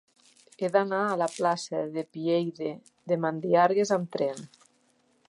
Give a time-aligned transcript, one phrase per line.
[0.63, 2.71] He d'anar a la plaça de Pieyre
[3.13, 4.43] de Mandiargues amb tren.